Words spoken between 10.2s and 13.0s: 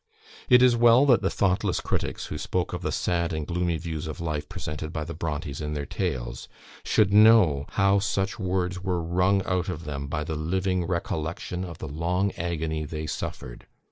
the living recollection of the long agony